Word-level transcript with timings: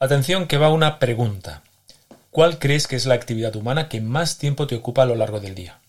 Atención 0.00 0.46
que 0.46 0.58
va 0.58 0.70
una 0.70 1.00
pregunta. 1.00 1.64
¿Cuál 2.30 2.60
crees 2.60 2.86
que 2.86 2.94
es 2.94 3.04
la 3.04 3.14
actividad 3.14 3.56
humana 3.56 3.88
que 3.88 4.00
más 4.00 4.38
tiempo 4.38 4.68
te 4.68 4.76
ocupa 4.76 5.02
a 5.02 5.06
lo 5.06 5.16
largo 5.16 5.40
del 5.40 5.56
día? 5.56 5.80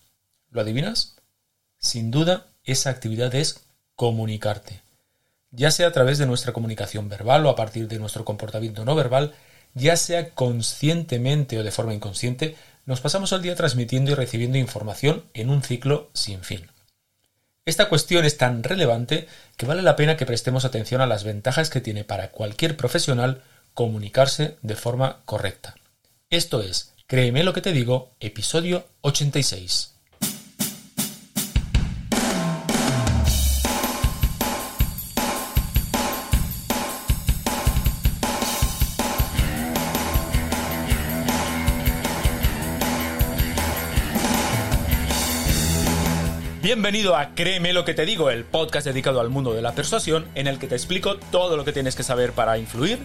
¿Lo 0.49 0.61
adivinas? 0.61 1.15
Sin 1.77 2.09
duda, 2.09 2.47
esa 2.63 2.89
actividad 2.89 3.35
es 3.35 3.61
comunicarte. 3.93 4.81
Ya 5.51 5.69
sea 5.69 5.89
a 5.89 5.91
través 5.91 6.17
de 6.17 6.25
nuestra 6.25 6.53
comunicación 6.53 7.07
verbal 7.07 7.45
o 7.45 7.49
a 7.49 7.55
partir 7.55 7.87
de 7.87 7.99
nuestro 7.99 8.25
comportamiento 8.25 8.83
no 8.83 8.95
verbal, 8.95 9.35
ya 9.75 9.95
sea 9.95 10.31
conscientemente 10.31 11.59
o 11.59 11.63
de 11.63 11.69
forma 11.69 11.93
inconsciente, 11.93 12.55
nos 12.87 13.01
pasamos 13.01 13.31
el 13.31 13.43
día 13.43 13.55
transmitiendo 13.55 14.09
y 14.09 14.15
recibiendo 14.15 14.57
información 14.57 15.23
en 15.35 15.51
un 15.51 15.61
ciclo 15.61 16.09
sin 16.13 16.41
fin. 16.41 16.65
Esta 17.63 17.89
cuestión 17.89 18.25
es 18.25 18.37
tan 18.37 18.63
relevante 18.63 19.27
que 19.55 19.67
vale 19.67 19.83
la 19.83 19.95
pena 19.95 20.17
que 20.17 20.25
prestemos 20.25 20.65
atención 20.65 20.99
a 20.99 21.05
las 21.05 21.23
ventajas 21.23 21.69
que 21.69 21.79
tiene 21.79 22.03
para 22.03 22.31
cualquier 22.31 22.75
profesional 22.75 23.43
comunicarse 23.79 24.57
de 24.61 24.75
forma 24.75 25.21
correcta. 25.23 25.73
Esto 26.29 26.61
es, 26.61 26.93
créeme 27.07 27.45
lo 27.45 27.53
que 27.53 27.61
te 27.61 27.71
digo, 27.71 28.11
episodio 28.19 28.83
86. 28.99 29.95
Bienvenido 46.61 47.15
a 47.15 47.33
Créeme 47.33 47.71
lo 47.71 47.85
que 47.85 47.93
te 47.93 48.05
digo, 48.05 48.29
el 48.29 48.43
podcast 48.43 48.85
dedicado 48.85 49.21
al 49.21 49.29
mundo 49.29 49.53
de 49.53 49.61
la 49.61 49.71
persuasión 49.71 50.27
en 50.35 50.47
el 50.47 50.59
que 50.59 50.67
te 50.67 50.75
explico 50.75 51.15
todo 51.31 51.55
lo 51.55 51.63
que 51.63 51.71
tienes 51.71 51.95
que 51.95 52.03
saber 52.03 52.33
para 52.33 52.57
influir, 52.57 52.99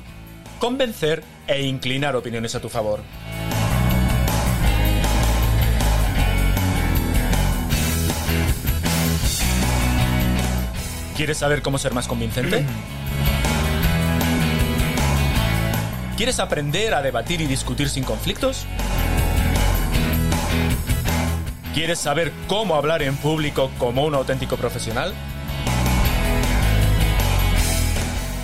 convencer 0.64 1.22
e 1.46 1.66
inclinar 1.66 2.16
opiniones 2.16 2.54
a 2.54 2.58
tu 2.58 2.70
favor. 2.70 3.02
¿Quieres 11.18 11.36
saber 11.36 11.60
cómo 11.60 11.76
ser 11.76 11.92
más 11.92 12.08
convincente? 12.08 12.64
¿Quieres 16.16 16.40
aprender 16.40 16.94
a 16.94 17.02
debatir 17.02 17.42
y 17.42 17.46
discutir 17.46 17.90
sin 17.90 18.04
conflictos? 18.04 18.64
¿Quieres 21.74 21.98
saber 21.98 22.32
cómo 22.46 22.76
hablar 22.76 23.02
en 23.02 23.18
público 23.18 23.70
como 23.76 24.06
un 24.06 24.14
auténtico 24.14 24.56
profesional? 24.56 25.12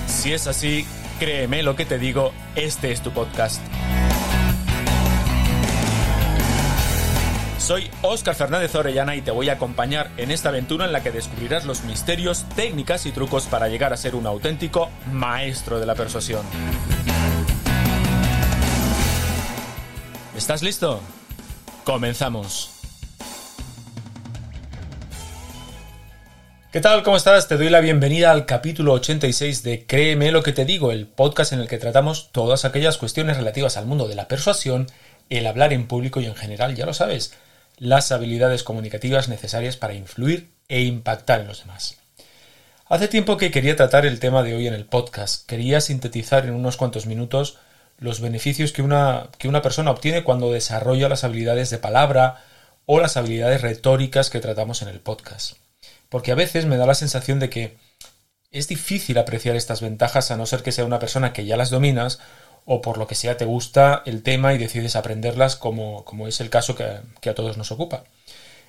Si 0.07 0.35
es 0.35 0.47
así, 0.47 0.85
créeme 1.21 1.63
lo 1.63 1.77
que 1.77 1.85
te 1.85 1.99
digo, 1.99 2.33
este 2.57 2.93
es 2.93 3.03
tu 3.03 3.11
podcast. 3.11 3.61
Soy 7.59 7.91
Óscar 8.01 8.35
Fernández 8.35 8.75
Orellana 8.75 9.15
y 9.15 9.21
te 9.21 9.31
voy 9.31 9.51
a 9.51 9.53
acompañar 9.53 10.11
en 10.17 10.31
esta 10.31 10.49
aventura 10.49 10.87
en 10.87 10.93
la 10.93 11.03
que 11.03 11.13
descubrirás 11.13 11.67
los 11.67 11.85
misterios, 11.85 12.47
técnicas 12.57 13.05
y 13.05 13.13
trucos 13.13 13.47
para 13.47 13.69
llegar 13.69 13.93
a 13.93 13.99
ser 13.99 14.15
un 14.15 14.27
auténtico 14.27 14.89
maestro 15.13 15.79
de 15.79 15.85
la 15.85 15.95
persuasión. 15.95 16.45
¿Estás 20.35 20.63
listo? 20.63 21.01
Comenzamos. 21.85 22.80
¿Qué 26.73 26.81
tal? 26.81 27.03
¿Cómo 27.03 27.17
estás? 27.17 27.49
Te 27.49 27.57
doy 27.57 27.69
la 27.69 27.81
bienvenida 27.81 28.31
al 28.31 28.47
capítulo 28.47 28.93
86 28.93 29.65
de 29.65 29.87
Créeme 29.87 30.31
lo 30.31 30.45
que 30.45 30.53
te 30.53 30.65
digo, 30.65 30.93
el 30.93 31.09
podcast 31.09 31.53
en 31.53 31.59
el 31.59 31.67
que 31.67 31.79
tratamos 31.79 32.31
todas 32.31 32.65
aquellas 32.65 32.97
cuestiones 32.97 33.37
relativas 33.37 33.77
al 33.77 33.87
mundo 33.87 34.07
de 34.07 34.15
la 34.15 34.29
persuasión, 34.29 34.87
el 35.31 35.49
hablar 35.49 35.73
en 35.73 35.89
público 35.89 36.21
y 36.21 36.27
en 36.27 36.37
general, 36.37 36.77
ya 36.77 36.87
lo 36.87 36.95
sabes, 36.95 37.35
las 37.79 38.13
habilidades 38.13 38.63
comunicativas 38.63 39.29
necesarias 39.29 39.77
para 39.77 39.95
influir 39.95 40.53
e 40.69 40.83
impactar 40.83 41.41
en 41.41 41.49
los 41.49 41.59
demás. 41.59 41.99
Hace 42.87 43.09
tiempo 43.09 43.37
que 43.37 43.51
quería 43.51 43.75
tratar 43.75 44.07
el 44.07 44.21
tema 44.21 44.45
de 44.45 44.55
hoy 44.55 44.69
en 44.69 44.75
el 44.75 44.85
podcast. 44.85 45.45
Quería 45.49 45.81
sintetizar 45.81 46.45
en 46.45 46.55
unos 46.55 46.77
cuantos 46.77 47.07
minutos 47.07 47.59
los 47.99 48.21
beneficios 48.21 48.71
que 48.71 48.83
una, 48.83 49.27
que 49.39 49.49
una 49.49 49.61
persona 49.61 49.91
obtiene 49.91 50.23
cuando 50.23 50.53
desarrolla 50.53 51.09
las 51.09 51.25
habilidades 51.25 51.71
de 51.71 51.79
palabra 51.79 52.45
o 52.87 53.01
las 53.01 53.17
habilidades 53.17 53.61
retóricas 53.61 54.31
que 54.31 54.39
tratamos 54.39 54.83
en 54.83 54.89
el 54.89 55.01
podcast 55.01 55.57
porque 56.11 56.33
a 56.33 56.35
veces 56.35 56.67
me 56.67 56.77
da 56.77 56.85
la 56.85 56.95
sensación 56.95 57.41
de 57.41 57.49
que 57.49 57.79
es 58.51 58.69
difícil 58.69 59.17
apreciar 59.17 59.57
estas 59.57 59.81
ventajas 59.81 60.31
a 60.31 60.37
no 60.37 60.45
ser 60.45 60.63
que 60.63 60.73
sea 60.73 60.85
una 60.85 60.99
persona 60.99 61.33
que 61.33 61.47
ya 61.47 61.57
las 61.57 61.71
dominas 61.71 62.19
o 62.67 62.83
por 62.83 62.99
lo 62.99 63.07
que 63.07 63.15
sea 63.15 63.37
te 63.37 63.45
gusta 63.45 64.03
el 64.05 64.23
tema 64.23 64.53
y 64.53 64.59
decides 64.59 64.97
aprenderlas 64.97 65.57
como, 65.57 66.05
como 66.05 66.29
es 66.29 66.41
el 66.41 66.51
caso 66.51 66.75
que, 66.75 66.85
a 66.85 67.35
todos 67.35 67.57
nos 67.57 67.73
ocupa. 67.73 68.05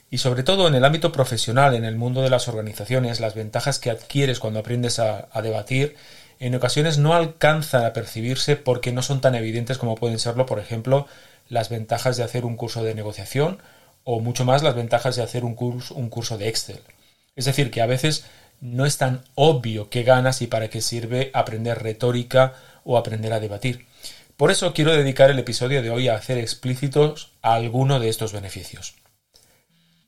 Y 0.10 0.20
sobre 0.20 0.44
todo 0.44 0.68
en 0.68 0.76
el 0.76 0.86
ámbito 0.86 1.12
profesional, 1.12 1.74
en 1.74 1.86
el 1.86 1.96
mundo 1.96 2.22
de 2.22 2.30
las 2.30 2.48
organizaciones, 2.48 3.20
las 3.20 3.34
ventajas 3.34 3.80
que 3.80 3.90
adquieres 3.90 4.40
cuando 4.40 4.60
aprendes 4.60 5.00
a, 5.00 5.30
a 5.32 5.42
debatir 5.42 5.96
en 6.40 6.56
ocasiones 6.56 6.98
no 6.98 7.14
alcanzan 7.14 7.86
a 7.86 7.94
percibirse 7.94 8.56
porque 8.56 8.92
no 8.92 9.04
son 9.04 9.22
tan 9.22 9.36
evidentes 9.36 9.78
como 9.78 9.96
pueden 9.96 10.20
serlo, 10.20 10.46
por 10.46 10.60
ejemplo, 10.60 11.08
las 11.50 11.70
ventajas 11.70 12.18
de 12.18 12.24
hacer 12.24 12.46
un 12.46 12.56
curso 12.56 12.84
de 12.84 12.96
negociación 12.96 13.60
o 14.04 14.20
mucho 14.20 14.46
más 14.46 14.64
las 14.64 14.76
ventajas 14.76 15.16
de 15.16 15.24
hacer 15.24 15.44
un 15.46 15.56
curso, 15.56 15.94
un 15.96 16.10
curso 16.10 16.38
de 16.38 16.50
Excel. 16.50 16.82
Es 17.36 17.46
decir, 17.46 17.72
que 17.72 17.82
a 17.82 17.86
veces 17.86 18.26
no 18.60 18.86
es 18.86 18.98
tan 18.98 19.24
obvio 19.36 19.90
qué 19.90 20.04
ganas 20.04 20.42
y 20.42 20.48
para 20.48 20.70
qué 20.70 20.82
sirve 20.82 21.32
aprender 21.34 21.82
retórica 21.82 22.54
o 22.84 22.98
aprender 22.98 23.34
a 23.34 23.40
debatir. 23.40 23.86
Por 24.38 24.52
eso 24.52 24.74
quiero 24.74 24.96
dedicar 24.96 25.30
el 25.30 25.40
episodio 25.40 25.82
de 25.82 25.90
hoy 25.90 26.08
a 26.08 26.16
hacer 26.16 26.38
explícitos 26.38 27.32
alguno 27.42 28.00
de 28.00 28.10
estos 28.10 28.34
beneficios. 28.34 28.96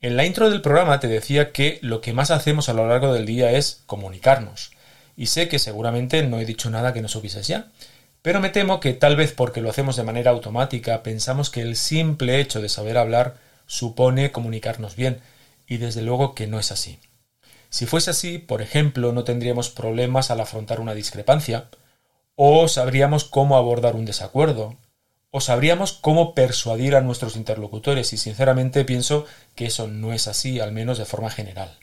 En 0.02 0.18
la 0.18 0.26
intro 0.26 0.50
del 0.50 0.62
programa 0.62 1.00
te 1.00 1.08
decía 1.08 1.52
que 1.52 1.80
lo 1.82 2.02
que 2.02 2.14
más 2.14 2.30
hacemos 2.30 2.68
a 2.68 2.74
lo 2.74 2.88
largo 2.88 3.14
del 3.14 3.26
día 3.26 3.52
es 3.52 3.84
comunicarnos. 3.86 4.72
Y 5.16 5.28
sé 5.28 5.48
que 5.48 5.60
seguramente 5.60 6.24
no 6.24 6.40
he 6.40 6.46
dicho 6.46 6.70
nada 6.70 6.94
que 6.94 7.02
no 7.02 7.08
supieses 7.08 7.48
ya. 7.48 7.68
Pero 8.22 8.40
me 8.40 8.50
temo 8.50 8.80
que 8.80 8.94
tal 8.94 9.16
vez 9.16 9.32
porque 9.32 9.62
lo 9.62 9.70
hacemos 9.70 9.96
de 9.96 10.04
manera 10.04 10.32
automática 10.32 11.04
pensamos 11.04 11.50
que 11.50 11.62
el 11.62 11.76
simple 11.76 12.40
hecho 12.40 12.62
de 12.62 12.70
saber 12.70 12.98
hablar 12.98 13.36
supone 13.66 14.32
comunicarnos 14.32 14.96
bien. 14.96 15.22
Y 15.68 15.78
desde 15.78 16.02
luego 16.02 16.36
que 16.36 16.48
no 16.48 16.60
es 16.60 16.72
así. 16.72 17.00
Si 17.74 17.88
fuese 17.88 18.12
así, 18.12 18.38
por 18.38 18.62
ejemplo, 18.62 19.14
no 19.14 19.24
tendríamos 19.24 19.72
problemas 19.72 20.30
al 20.30 20.40
afrontar 20.40 20.80
una 20.80 20.94
discrepancia, 20.94 21.70
o 22.36 22.68
sabríamos 22.68 23.24
cómo 23.24 23.58
abordar 23.58 23.96
un 23.96 24.06
desacuerdo, 24.06 24.78
o 25.32 25.42
sabríamos 25.42 25.92
cómo 25.92 26.36
persuadir 26.36 26.96
a 26.96 27.02
nuestros 27.02 27.36
interlocutores, 27.36 28.14
y 28.14 28.18
sinceramente 28.18 28.86
pienso 28.86 29.26
que 29.56 29.66
eso 29.66 29.88
no 29.88 30.14
es 30.14 30.28
así, 30.28 30.60
al 30.60 30.72
menos 30.72 31.00
de 31.00 31.06
forma 31.06 31.32
general. 31.32 31.76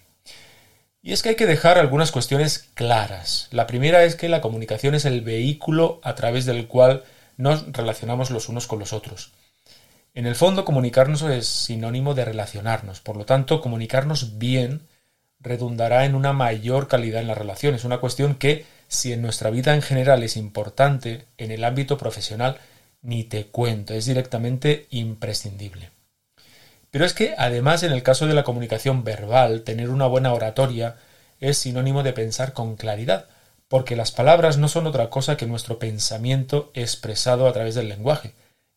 Y 1.03 1.12
es 1.12 1.25
que 1.25 1.31
hay 1.31 1.34
que 1.34 1.47
dejar 1.47 1.77
algunas 1.77 2.12
cuestiones 2.12 2.71
claras. 2.75 3.49
La 3.51 3.67
primera 3.67 4.05
es 4.05 4.15
que 4.15 4.28
la 4.28 4.41
comunicación 4.41 4.95
es 4.95 5.05
el 5.05 5.22
vehículo 5.22 5.99
a 6.05 6.15
través 6.15 6.47
del 6.47 6.69
cual 6.69 7.03
nos 7.37 7.67
relacionamos 7.72 8.31
los 8.31 8.49
unos 8.49 8.69
con 8.69 8.78
los 8.78 8.93
otros. 8.93 9.33
En 10.15 10.27
el 10.27 10.37
fondo, 10.37 10.65
comunicarnos 10.65 11.22
es 11.22 11.49
sinónimo 11.49 12.15
de 12.15 12.27
relacionarnos. 12.27 13.01
Por 13.01 13.17
lo 13.17 13.27
tanto, 13.27 13.61
comunicarnos 13.61 14.39
bien 14.39 14.87
redundará 15.41 16.05
en 16.05 16.15
una 16.15 16.33
mayor 16.33 16.89
calidad 16.89 17.21
en 17.21 17.28
las 17.28 17.39
relaciones. 17.39 17.84
Una 17.84 17.99
cuestión 17.99 18.34
que, 18.34 18.67
si 18.89 19.12
en 19.12 19.23
nuestra 19.23 19.51
vida 19.51 19.75
en 19.75 19.83
general 19.83 20.23
es 20.23 20.37
importante, 20.37 21.25
en 21.39 21.51
el 21.51 21.65
ámbito 21.65 21.99
profesional 21.99 22.59
ni 23.03 23.25
te 23.25 23.47
cuento, 23.47 23.95
es 23.95 24.06
directamente 24.06 24.87
imprescindible. 24.91 25.91
Pero 26.91 27.05
es 27.05 27.15
que, 27.15 27.34
además, 27.39 27.83
en 27.83 27.93
el 27.93 28.03
caso 28.03 28.27
de 28.27 28.34
la 28.34 28.45
comunicación 28.45 29.05
verbal, 29.05 29.62
tener 29.62 29.91
una 29.91 30.06
buena 30.06 30.33
oratoria 30.33 30.97
es 31.39 31.57
sinónimo 31.59 32.03
de 32.03 32.12
pensar 32.12 32.53
con 32.53 32.77
claridad, 32.77 33.27
porque 33.69 33.97
las 33.97 34.11
palabras 34.11 34.59
no 34.59 34.69
son 34.69 34.87
otra 34.87 35.09
cosa 35.09 35.37
que 35.37 35.47
nuestro 35.47 35.78
pensamiento 35.78 36.71
expresado 36.75 37.47
a 37.47 37.53
través 37.53 37.75
del 37.75 37.89
lenguaje. 37.89 38.33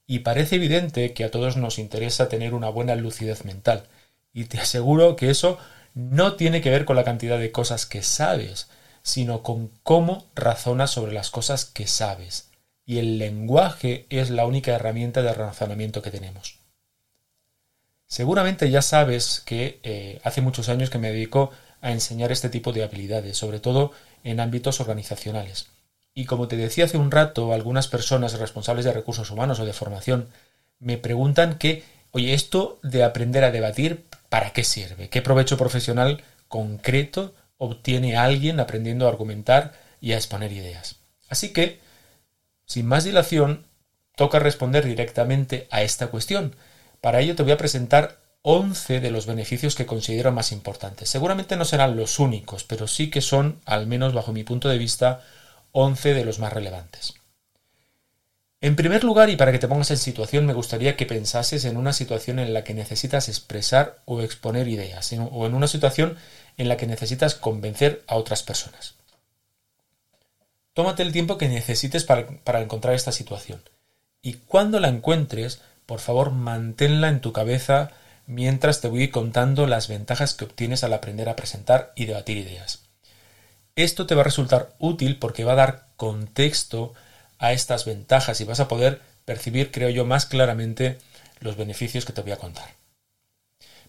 Y 0.05 0.19
parece 0.19 0.55
evidente 0.55 1.13
que 1.13 1.23
a 1.23 1.31
todos 1.31 1.57
nos 1.57 1.79
interesa 1.79 2.29
tener 2.29 2.53
una 2.53 2.69
buena 2.69 2.95
lucidez 2.95 3.45
mental. 3.45 3.83
Y 4.31 4.45
te 4.45 4.59
aseguro 4.59 5.15
que 5.15 5.29
eso 5.29 5.57
no 5.93 6.33
tiene 6.33 6.61
que 6.61 6.69
ver 6.69 6.85
con 6.85 6.95
la 6.95 7.03
cantidad 7.03 7.37
de 7.39 7.51
cosas 7.51 7.85
que 7.85 8.01
sabes, 8.01 8.67
sino 9.03 9.43
con 9.43 9.69
cómo 9.83 10.25
razonas 10.35 10.91
sobre 10.91 11.13
las 11.13 11.29
cosas 11.29 11.65
que 11.65 11.87
sabes. 11.87 12.49
Y 12.85 12.99
el 12.99 13.17
lenguaje 13.17 14.05
es 14.09 14.29
la 14.29 14.45
única 14.45 14.73
herramienta 14.73 15.21
de 15.21 15.33
razonamiento 15.33 16.01
que 16.01 16.11
tenemos. 16.11 16.59
Seguramente 18.07 18.69
ya 18.69 18.81
sabes 18.81 19.41
que 19.45 19.79
eh, 19.83 20.19
hace 20.23 20.41
muchos 20.41 20.69
años 20.69 20.89
que 20.89 20.99
me 20.99 21.11
dedico 21.11 21.51
a 21.81 21.91
enseñar 21.91 22.31
este 22.31 22.49
tipo 22.49 22.71
de 22.71 22.83
habilidades, 22.83 23.37
sobre 23.37 23.59
todo 23.59 23.91
en 24.23 24.39
ámbitos 24.39 24.79
organizacionales. 24.79 25.67
Y 26.13 26.25
como 26.25 26.47
te 26.47 26.55
decía 26.55 26.85
hace 26.85 26.97
un 26.97 27.11
rato, 27.11 27.53
algunas 27.53 27.87
personas 27.87 28.37
responsables 28.39 28.85
de 28.85 28.93
recursos 28.93 29.31
humanos 29.31 29.59
o 29.59 29.65
de 29.65 29.73
formación 29.73 30.29
me 30.79 30.97
preguntan 30.97 31.57
que, 31.57 31.83
oye, 32.11 32.33
esto 32.33 32.79
de 32.83 33.03
aprender 33.03 33.43
a 33.43 33.51
debatir, 33.51 34.03
¿para 34.33 34.49
qué 34.49 34.63
sirve? 34.63 35.09
¿Qué 35.09 35.21
provecho 35.21 35.57
profesional 35.57 36.23
concreto 36.47 37.35
obtiene 37.59 38.17
alguien 38.17 38.59
aprendiendo 38.59 39.05
a 39.05 39.09
argumentar 39.09 39.73
y 40.01 40.13
a 40.13 40.15
exponer 40.15 40.51
ideas? 40.51 40.95
Así 41.29 41.53
que, 41.53 41.79
Sin 42.65 42.87
más 42.87 43.03
dilación, 43.03 43.67
toca 44.15 44.39
responder 44.39 44.85
directamente 44.85 45.67
a 45.69 45.83
esta 45.83 46.07
cuestión. 46.07 46.55
Para 46.99 47.19
ello 47.19 47.35
te 47.35 47.43
voy 47.43 47.51
a 47.51 47.57
presentar 47.57 48.21
11 48.41 49.01
de 49.01 49.11
los 49.11 49.27
beneficios 49.27 49.75
que 49.75 49.85
considero 49.85 50.31
más 50.31 50.51
importantes. 50.51 51.09
Seguramente 51.09 51.55
no 51.55 51.63
serán 51.63 51.95
los 51.95 52.17
únicos, 52.17 52.63
pero 52.63 52.87
sí 52.87 53.11
que 53.11 53.21
son, 53.21 53.61
al 53.65 53.85
menos 53.85 54.15
bajo 54.15 54.33
mi 54.33 54.43
punto 54.43 54.67
de 54.67 54.79
vista, 54.79 55.21
11 55.73 56.15
de 56.15 56.25
los 56.25 56.39
más 56.39 56.51
relevantes. 56.53 57.13
En 58.63 58.77
primer 58.77 59.03
lugar, 59.03 59.29
y 59.29 59.35
para 59.35 59.51
que 59.51 59.59
te 59.59 59.67
pongas 59.67 59.91
en 59.91 59.97
situación, 59.97 60.45
me 60.45 60.53
gustaría 60.53 60.95
que 60.95 61.05
pensases 61.05 61.65
en 61.65 61.75
una 61.75 61.91
situación 61.91 62.39
en 62.39 62.53
la 62.53 62.63
que 62.63 62.73
necesitas 62.73 63.27
expresar 63.27 63.99
o 64.05 64.21
exponer 64.21 64.69
ideas, 64.69 65.11
o 65.11 65.45
en 65.45 65.53
una 65.53 65.67
situación 65.67 66.15
en 66.55 66.69
la 66.69 66.77
que 66.77 66.87
necesitas 66.87 67.35
convencer 67.35 68.05
a 68.07 68.15
otras 68.15 68.41
personas. 68.41 68.95
Tómate 70.71 71.03
el 71.03 71.11
tiempo 71.11 71.37
que 71.37 71.49
necesites 71.49 72.05
para, 72.05 72.25
para 72.45 72.61
encontrar 72.61 72.93
esta 72.93 73.11
situación. 73.11 73.61
Y 74.21 74.35
cuando 74.35 74.79
la 74.79 74.87
encuentres, 74.87 75.59
por 75.85 75.99
favor, 75.99 76.31
manténla 76.31 77.09
en 77.09 77.19
tu 77.19 77.33
cabeza 77.33 77.91
mientras 78.27 78.79
te 78.79 78.87
voy 78.87 79.09
contando 79.09 79.67
las 79.67 79.89
ventajas 79.89 80.35
que 80.35 80.45
obtienes 80.45 80.85
al 80.85 80.93
aprender 80.93 81.27
a 81.27 81.35
presentar 81.35 81.91
y 81.97 82.05
debatir 82.05 82.37
ideas. 82.37 82.83
Esto 83.75 84.07
te 84.07 84.15
va 84.15 84.21
a 84.21 84.23
resultar 84.23 84.73
útil 84.79 85.19
porque 85.19 85.43
va 85.43 85.51
a 85.51 85.55
dar 85.55 85.87
contexto 85.97 86.93
a 87.43 87.51
estas 87.51 87.83
ventajas 87.83 88.39
y 88.39 88.45
vas 88.45 88.61
a 88.61 88.69
poder 88.69 89.01
percibir, 89.25 89.69
creo 89.69 89.89
yo, 89.89 90.05
más 90.05 90.25
claramente 90.25 90.97
los 91.41 91.57
beneficios 91.57 92.05
que 92.05 92.13
te 92.13 92.21
voy 92.21 92.31
a 92.31 92.37
contar. 92.37 92.69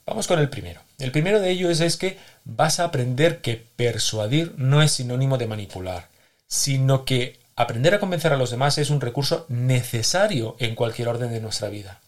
Vamos 0.05 0.27
con 0.27 0.41
el 0.41 0.51
primero. 0.51 0.81
El 0.99 1.13
primero 1.13 1.39
de 1.39 1.51
ellos 1.51 1.79
es, 1.79 1.97
que 1.97 2.19
vas 2.45 2.81
a 2.81 2.85
aprender 2.85 3.43
que 3.43 3.65
persuadir 3.77 4.55
no 4.57 4.83
es 4.83 4.91
sinónimo 4.91 5.39
de 5.39 5.47
manipular, 5.47 6.09
sino 6.49 7.05
que 7.05 7.39
aprender 7.55 7.95
a 7.95 8.01
convencer 8.01 8.33
a 8.33 8.37
los 8.37 8.51
demás 8.51 8.77
es 8.79 8.91
un 8.91 9.01
recurso 9.01 9.47
necesario 9.49 10.57
en 10.59 10.75
cualquier 10.75 11.07
orden 11.07 11.31
de 11.31 11.41
nuestra 11.41 11.69
vida. 11.69 12.01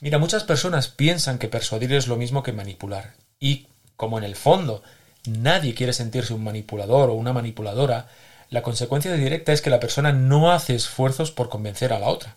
Mira, 0.00 0.18
muchas 0.18 0.44
personas 0.44 0.88
piensan 0.88 1.38
que 1.38 1.48
persuadir 1.48 1.94
es 1.94 2.08
lo 2.08 2.16
mismo 2.16 2.42
que 2.42 2.52
manipular. 2.52 3.14
Y 3.40 3.68
como 3.96 4.18
en 4.18 4.24
el 4.24 4.36
fondo 4.36 4.82
nadie 5.24 5.72
quiere 5.72 5.94
sentirse 5.94 6.34
un 6.34 6.44
manipulador 6.44 7.08
o 7.08 7.14
una 7.14 7.32
manipuladora, 7.32 8.08
la 8.52 8.60
consecuencia 8.60 9.14
directa 9.14 9.54
es 9.54 9.62
que 9.62 9.70
la 9.70 9.80
persona 9.80 10.12
no 10.12 10.52
hace 10.52 10.74
esfuerzos 10.74 11.30
por 11.30 11.48
convencer 11.48 11.90
a 11.94 11.98
la 11.98 12.08
otra. 12.08 12.36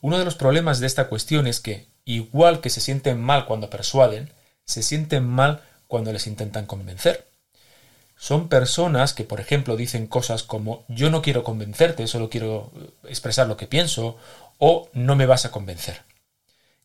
Uno 0.00 0.18
de 0.18 0.24
los 0.24 0.36
problemas 0.36 0.80
de 0.80 0.86
esta 0.86 1.08
cuestión 1.08 1.46
es 1.46 1.60
que, 1.60 1.86
igual 2.06 2.62
que 2.62 2.70
se 2.70 2.80
sienten 2.80 3.20
mal 3.20 3.44
cuando 3.44 3.68
persuaden, 3.68 4.32
se 4.64 4.82
sienten 4.82 5.26
mal 5.26 5.60
cuando 5.86 6.14
les 6.14 6.26
intentan 6.26 6.64
convencer. 6.64 7.26
Son 8.16 8.48
personas 8.48 9.12
que, 9.12 9.24
por 9.24 9.38
ejemplo, 9.38 9.76
dicen 9.76 10.06
cosas 10.06 10.44
como 10.44 10.86
yo 10.88 11.10
no 11.10 11.20
quiero 11.20 11.44
convencerte, 11.44 12.06
solo 12.06 12.30
quiero 12.30 12.72
expresar 13.04 13.48
lo 13.48 13.58
que 13.58 13.66
pienso, 13.66 14.16
o 14.56 14.88
no 14.94 15.14
me 15.14 15.26
vas 15.26 15.44
a 15.44 15.50
convencer. 15.50 16.00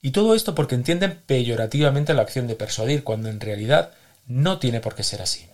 Y 0.01 0.11
todo 0.11 0.35
esto 0.35 0.53
porque 0.53 0.75
entienden 0.75 1.17
peyorativamente 1.25 2.13
la 2.13 2.23
acción 2.23 2.47
de 2.47 2.55
persuadir, 2.55 3.05
cuando 3.05 3.29
en 3.29 3.39
realidad 3.39 3.93
no 4.27 4.59
tiene 4.59 4.81
por 4.81 4.95
qué 4.95 5.03
ser 5.03 5.21
así. 5.21 5.47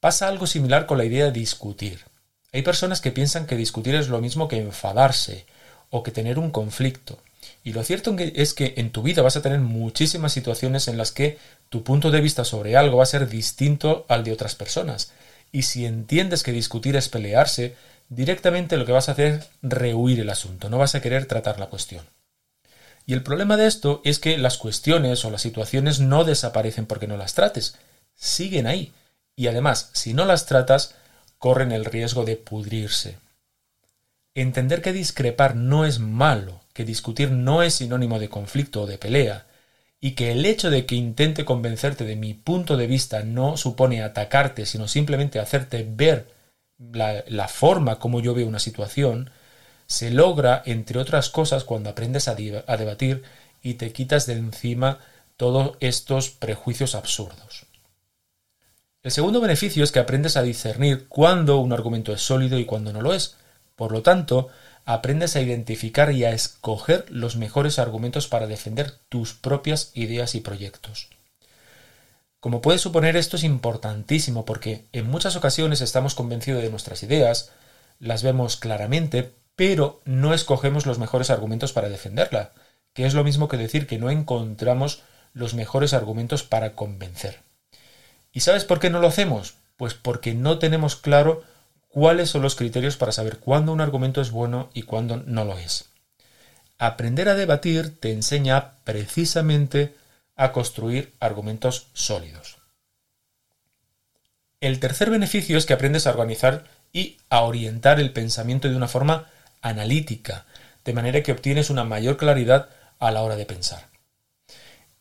Pasa 0.00 0.28
algo 0.28 0.46
similar 0.46 0.86
con 0.86 0.98
la 0.98 1.04
idea 1.04 1.26
de 1.26 1.32
discutir. 1.32 2.04
Hay 2.52 2.62
personas 2.62 3.00
que 3.00 3.12
piensan 3.12 3.46
que 3.46 3.56
discutir 3.56 3.94
es 3.94 4.08
lo 4.08 4.20
mismo 4.20 4.46
que 4.46 4.58
enfadarse 4.58 5.46
o 5.90 6.02
que 6.02 6.10
tener 6.10 6.38
un 6.38 6.50
conflicto. 6.50 7.18
Y 7.64 7.72
lo 7.72 7.82
cierto 7.82 8.14
es 8.18 8.54
que 8.54 8.74
en 8.76 8.90
tu 8.90 9.02
vida 9.02 9.22
vas 9.22 9.36
a 9.36 9.42
tener 9.42 9.60
muchísimas 9.60 10.32
situaciones 10.32 10.88
en 10.88 10.98
las 10.98 11.12
que 11.12 11.38
tu 11.68 11.82
punto 11.82 12.10
de 12.10 12.20
vista 12.20 12.44
sobre 12.44 12.76
algo 12.76 12.98
va 12.98 13.04
a 13.04 13.06
ser 13.06 13.28
distinto 13.28 14.04
al 14.08 14.24
de 14.24 14.32
otras 14.32 14.54
personas. 14.54 15.12
Y 15.50 15.62
si 15.62 15.86
entiendes 15.86 16.42
que 16.42 16.52
discutir 16.52 16.96
es 16.96 17.08
pelearse, 17.08 17.74
directamente 18.08 18.76
lo 18.76 18.84
que 18.84 18.92
vas 18.92 19.08
a 19.08 19.12
hacer 19.12 19.32
es 19.32 19.46
rehuir 19.62 20.20
el 20.20 20.30
asunto, 20.30 20.68
no 20.68 20.78
vas 20.78 20.94
a 20.94 21.00
querer 21.00 21.26
tratar 21.26 21.58
la 21.58 21.66
cuestión. 21.66 22.04
Y 23.06 23.14
el 23.14 23.22
problema 23.22 23.56
de 23.56 23.66
esto 23.66 24.02
es 24.04 24.18
que 24.18 24.36
las 24.36 24.58
cuestiones 24.58 25.24
o 25.24 25.30
las 25.30 25.42
situaciones 25.42 26.00
no 26.00 26.24
desaparecen 26.24 26.86
porque 26.86 27.06
no 27.06 27.16
las 27.16 27.34
trates, 27.34 27.76
siguen 28.14 28.66
ahí 28.66 28.92
y 29.36 29.48
además, 29.48 29.90
si 29.92 30.14
no 30.14 30.24
las 30.24 30.46
tratas, 30.46 30.94
corren 31.38 31.70
el 31.70 31.84
riesgo 31.84 32.24
de 32.24 32.36
pudrirse. 32.36 33.18
Entender 34.34 34.82
que 34.82 34.92
discrepar 34.92 35.54
no 35.54 35.84
es 35.84 35.98
malo, 35.98 36.62
que 36.72 36.84
discutir 36.84 37.30
no 37.30 37.62
es 37.62 37.74
sinónimo 37.74 38.18
de 38.18 38.30
conflicto 38.30 38.82
o 38.82 38.86
de 38.86 38.98
pelea, 38.98 39.46
y 40.00 40.12
que 40.12 40.32
el 40.32 40.44
hecho 40.44 40.70
de 40.70 40.86
que 40.86 40.94
intente 40.94 41.44
convencerte 41.44 42.04
de 42.04 42.16
mi 42.16 42.34
punto 42.34 42.76
de 42.76 42.86
vista 42.86 43.22
no 43.22 43.56
supone 43.56 44.02
atacarte, 44.02 44.66
sino 44.66 44.88
simplemente 44.88 45.38
hacerte 45.38 45.86
ver 45.88 46.28
la, 46.78 47.48
forma 47.48 47.98
como 47.98 48.20
yo 48.20 48.34
veo 48.34 48.46
una 48.46 48.58
situación, 48.58 49.30
se 49.86 50.10
logra, 50.10 50.62
entre 50.66 50.98
otras 50.98 51.30
cosas, 51.30 51.64
cuando 51.64 51.90
aprendes 51.90 52.28
a 52.28 52.34
debatir 52.34 53.22
y 53.62 53.74
te 53.74 53.92
quitas 53.92 54.26
de 54.26 54.34
encima 54.34 54.98
todos 55.36 55.76
estos 55.80 56.30
prejuicios 56.30 56.94
absurdos. 56.94 57.65
El 59.06 59.12
segundo 59.12 59.40
beneficio 59.40 59.84
es 59.84 59.92
que 59.92 60.00
aprendes 60.00 60.36
a 60.36 60.42
discernir 60.42 61.06
cuándo 61.06 61.58
un 61.58 61.72
argumento 61.72 62.12
es 62.12 62.22
sólido 62.22 62.58
y 62.58 62.64
cuándo 62.64 62.92
no 62.92 63.02
lo 63.02 63.14
es. 63.14 63.36
Por 63.76 63.92
lo 63.92 64.02
tanto, 64.02 64.48
aprendes 64.84 65.36
a 65.36 65.40
identificar 65.40 66.10
y 66.10 66.24
a 66.24 66.32
escoger 66.32 67.04
los 67.08 67.36
mejores 67.36 67.78
argumentos 67.78 68.26
para 68.26 68.48
defender 68.48 68.90
tus 69.08 69.32
propias 69.32 69.92
ideas 69.94 70.34
y 70.34 70.40
proyectos. 70.40 71.08
Como 72.40 72.60
puedes 72.60 72.80
suponer, 72.80 73.16
esto 73.16 73.36
es 73.36 73.44
importantísimo 73.44 74.44
porque 74.44 74.86
en 74.90 75.08
muchas 75.08 75.36
ocasiones 75.36 75.82
estamos 75.82 76.16
convencidos 76.16 76.60
de 76.60 76.70
nuestras 76.70 77.04
ideas, 77.04 77.52
las 78.00 78.24
vemos 78.24 78.56
claramente, 78.56 79.34
pero 79.54 80.00
no 80.04 80.34
escogemos 80.34 80.84
los 80.84 80.98
mejores 80.98 81.30
argumentos 81.30 81.72
para 81.72 81.88
defenderla, 81.88 82.54
que 82.92 83.06
es 83.06 83.14
lo 83.14 83.22
mismo 83.22 83.46
que 83.46 83.56
decir 83.56 83.86
que 83.86 83.98
no 83.98 84.10
encontramos 84.10 85.04
los 85.32 85.54
mejores 85.54 85.94
argumentos 85.94 86.42
para 86.42 86.74
convencer. 86.74 87.45
¿Y 88.36 88.40
sabes 88.40 88.66
por 88.66 88.80
qué 88.80 88.90
no 88.90 89.00
lo 89.00 89.08
hacemos? 89.08 89.54
Pues 89.78 89.94
porque 89.94 90.34
no 90.34 90.58
tenemos 90.58 90.94
claro 90.94 91.42
cuáles 91.88 92.28
son 92.28 92.42
los 92.42 92.54
criterios 92.54 92.98
para 92.98 93.10
saber 93.10 93.38
cuándo 93.38 93.72
un 93.72 93.80
argumento 93.80 94.20
es 94.20 94.30
bueno 94.30 94.68
y 94.74 94.82
cuándo 94.82 95.16
no 95.24 95.46
lo 95.46 95.56
es. 95.56 95.86
Aprender 96.76 97.30
a 97.30 97.34
debatir 97.34 97.98
te 97.98 98.12
enseña 98.12 98.72
precisamente 98.84 99.96
a 100.36 100.52
construir 100.52 101.14
argumentos 101.18 101.86
sólidos. 101.94 102.58
El 104.60 104.80
tercer 104.80 105.08
beneficio 105.08 105.56
es 105.56 105.64
que 105.64 105.72
aprendes 105.72 106.06
a 106.06 106.10
organizar 106.10 106.64
y 106.92 107.16
a 107.30 107.40
orientar 107.40 108.00
el 108.00 108.12
pensamiento 108.12 108.68
de 108.68 108.76
una 108.76 108.86
forma 108.86 109.30
analítica, 109.62 110.44
de 110.84 110.92
manera 110.92 111.22
que 111.22 111.32
obtienes 111.32 111.70
una 111.70 111.84
mayor 111.84 112.18
claridad 112.18 112.68
a 112.98 113.10
la 113.12 113.22
hora 113.22 113.36
de 113.36 113.46
pensar. 113.46 113.95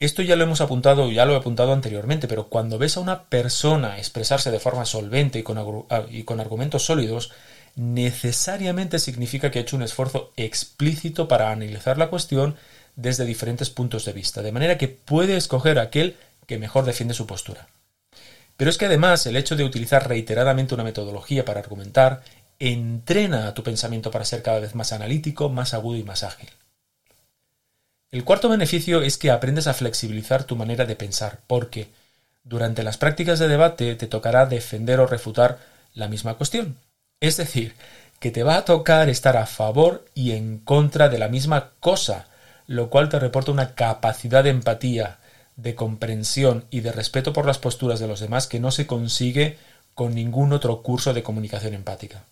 Esto 0.05 0.21
ya 0.21 0.35
lo 0.35 0.43
hemos 0.43 0.61
apuntado, 0.61 1.09
ya 1.09 1.25
lo 1.25 1.33
he 1.33 1.37
apuntado 1.37 1.73
anteriormente, 1.73 2.27
pero 2.27 2.47
cuando 2.47 2.77
ves 2.77 2.95
a 2.95 2.99
una 2.99 3.23
persona 3.23 3.97
expresarse 3.97 4.51
de 4.51 4.59
forma 4.59 4.85
solvente 4.85 5.39
y 5.39 5.41
con, 5.41 5.57
ah, 5.89 6.03
y 6.11 6.21
con 6.21 6.39
argumentos 6.39 6.85
sólidos, 6.85 7.31
necesariamente 7.75 8.99
significa 8.99 9.49
que 9.49 9.57
ha 9.57 9.61
hecho 9.63 9.75
un 9.75 9.81
esfuerzo 9.81 10.31
explícito 10.37 11.27
para 11.27 11.49
analizar 11.49 11.97
la 11.97 12.11
cuestión 12.11 12.55
desde 12.95 13.25
diferentes 13.25 13.71
puntos 13.71 14.05
de 14.05 14.13
vista, 14.13 14.43
de 14.43 14.51
manera 14.51 14.77
que 14.77 14.89
puede 14.89 15.37
escoger 15.37 15.79
aquel 15.79 16.15
que 16.45 16.59
mejor 16.59 16.85
defiende 16.85 17.15
su 17.15 17.25
postura. 17.25 17.67
Pero 18.57 18.69
es 18.69 18.77
que 18.77 18.85
además 18.85 19.25
el 19.25 19.35
hecho 19.35 19.55
de 19.55 19.63
utilizar 19.63 20.07
reiteradamente 20.07 20.75
una 20.75 20.83
metodología 20.83 21.45
para 21.45 21.61
argumentar 21.61 22.21
entrena 22.59 23.47
a 23.47 23.55
tu 23.55 23.63
pensamiento 23.63 24.11
para 24.11 24.23
ser 24.23 24.43
cada 24.43 24.59
vez 24.59 24.75
más 24.75 24.93
analítico, 24.93 25.49
más 25.49 25.73
agudo 25.73 25.97
y 25.97 26.03
más 26.03 26.21
ágil. 26.21 26.49
El 28.15 28.23
cuarto 28.23 28.47
beneficio 28.47 29.01
es 29.01 29.17
que 29.17 29.29
aprendes 29.29 29.67
a 29.67 29.73
flexibilizar 29.73 30.45
tu 30.45 30.55
manera 30.55 30.85
de 30.85 30.95
pensar, 30.95 31.39
porque 31.47 31.89
durante 32.45 32.81
las 32.81 32.95
prácticas 32.95 33.39
de 33.39 33.49
debate 33.49 33.93
te 33.95 34.07
tocará 34.07 34.45
defender 34.45 35.01
o 35.01 35.05
refutar 35.05 35.59
la 35.93 36.07
misma 36.07 36.35
cuestión. 36.35 36.77
Es 37.19 37.35
decir, 37.35 37.75
que 38.21 38.31
te 38.31 38.43
va 38.43 38.55
a 38.55 38.63
tocar 38.63 39.09
estar 39.09 39.35
a 39.35 39.45
favor 39.45 40.05
y 40.13 40.31
en 40.31 40.59
contra 40.59 41.09
de 41.09 41.17
la 41.17 41.27
misma 41.27 41.71
cosa, 41.81 42.27
lo 42.67 42.89
cual 42.89 43.09
te 43.09 43.19
reporta 43.19 43.51
una 43.51 43.75
capacidad 43.75 44.45
de 44.45 44.51
empatía, 44.51 45.17
de 45.57 45.75
comprensión 45.75 46.63
y 46.71 46.79
de 46.79 46.93
respeto 46.93 47.33
por 47.33 47.45
las 47.45 47.57
posturas 47.57 47.99
de 47.99 48.07
los 48.07 48.21
demás 48.21 48.47
que 48.47 48.61
no 48.61 48.71
se 48.71 48.87
consigue 48.87 49.57
con 49.93 50.15
ningún 50.15 50.53
otro 50.53 50.83
curso 50.83 51.13
de 51.13 51.21
comunicación 51.21 51.73
empática. 51.73 52.23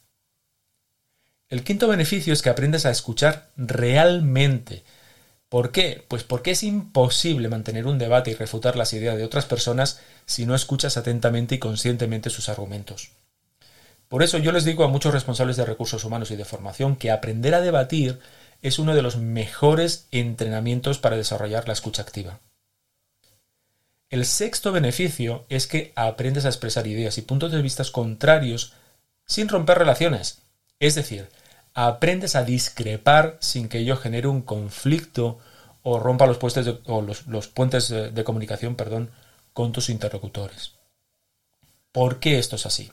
El 1.49 1.65
quinto 1.65 1.89
beneficio 1.89 2.31
es 2.31 2.41
que 2.41 2.49
aprendes 2.49 2.85
a 2.85 2.89
escuchar 2.89 3.49
realmente, 3.57 4.85
¿Por 5.53 5.71
qué? 5.71 6.03
Pues 6.07 6.23
porque 6.23 6.49
es 6.49 6.63
imposible 6.63 7.47
mantener 7.47 7.85
un 7.85 7.99
debate 7.99 8.31
y 8.31 8.33
refutar 8.33 8.75
las 8.75 8.91
ideas 8.93 9.17
de 9.17 9.23
otras 9.23 9.45
personas 9.45 9.99
si 10.25 10.47
no 10.47 10.55
escuchas 10.55 10.97
atentamente 10.97 11.53
y 11.53 11.59
conscientemente 11.59 12.31
sus 12.31 12.49
argumentos. 12.49 13.11
Por 14.07 14.23
eso 14.23 14.39
yo 14.39 14.51
les 14.51 14.65
digo 14.65 14.83
a 14.83 14.87
muchos 14.87 15.13
responsables 15.13 15.55
de 15.55 15.65
recursos 15.65 16.05
humanos 16.05 16.31
y 16.31 16.37
de 16.37 16.43
formación 16.43 16.95
que 16.95 17.11
aprender 17.11 17.53
a 17.53 17.61
debatir 17.61 18.17
es 18.63 18.79
uno 18.79 18.95
de 18.95 19.03
los 19.03 19.17
mejores 19.17 20.07
entrenamientos 20.09 20.97
para 20.97 21.17
desarrollar 21.17 21.67
la 21.67 21.73
escucha 21.73 22.01
activa. 22.01 22.39
El 24.09 24.25
sexto 24.25 24.71
beneficio 24.71 25.45
es 25.49 25.67
que 25.67 25.93
aprendes 25.95 26.45
a 26.45 26.49
expresar 26.49 26.87
ideas 26.87 27.19
y 27.19 27.21
puntos 27.21 27.51
de 27.51 27.61
vista 27.61 27.83
contrarios 27.91 28.73
sin 29.27 29.49
romper 29.49 29.77
relaciones. 29.77 30.39
Es 30.79 30.95
decir, 30.95 31.29
aprendes 31.73 32.35
a 32.35 32.43
discrepar 32.43 33.37
sin 33.39 33.69
que 33.69 33.79
ello 33.79 33.97
genere 33.97 34.27
un 34.27 34.41
conflicto 34.41 35.39
o 35.81 35.99
rompa 35.99 36.25
los, 36.25 36.37
los, 37.27 37.47
puentes 37.47 37.89
de, 37.89 38.11
de 38.11 38.23
comunicación 38.23 38.75
perdón, 38.75 39.09
con 39.53 39.71
tus 39.71 39.89
interlocutores. 39.89 40.73
¿Por 41.91 42.19
qué 42.19 42.39
esto 42.39 42.55
es 42.55 42.65
así? 42.65 42.91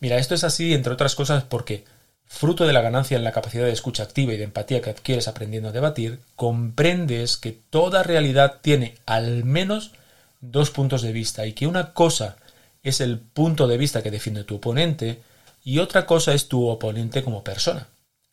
Mira, 0.00 0.18
esto 0.18 0.34
es 0.34 0.44
así, 0.44 0.74
entre 0.74 0.92
otras 0.92 1.14
cosas, 1.14 1.44
porque, 1.44 1.84
fruto 2.26 2.66
de 2.66 2.72
la 2.72 2.80
ganancia 2.80 3.16
en 3.16 3.24
la 3.24 3.32
capacidad 3.32 3.64
de 3.64 3.72
escucha 3.72 4.02
activa 4.02 4.32
y 4.32 4.36
de 4.36 4.44
empatía 4.44 4.82
que 4.82 4.90
adquieres 4.90 5.28
aprendiendo 5.28 5.68
a 5.68 5.72
debatir, 5.72 6.18
comprendes 6.36 7.36
que 7.36 7.52
toda 7.52 8.02
realidad 8.02 8.60
tiene 8.60 8.96
al 9.06 9.44
menos 9.44 9.92
dos 10.40 10.70
puntos 10.70 11.02
de 11.02 11.12
vista 11.12 11.46
y 11.46 11.52
que 11.52 11.66
una 11.66 11.92
cosa 11.92 12.36
es 12.82 13.00
el 13.00 13.18
punto 13.18 13.66
de 13.66 13.78
vista 13.78 14.02
que 14.02 14.10
defiende 14.10 14.44
tu 14.44 14.56
oponente 14.56 15.20
y 15.64 15.78
otra 15.78 16.06
cosa 16.06 16.34
es 16.34 16.48
tu 16.48 16.68
oponente 16.68 17.22
como 17.22 17.44
persona. 17.44 17.86